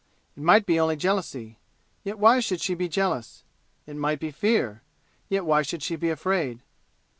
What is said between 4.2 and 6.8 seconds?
fear yet why should she be afraid?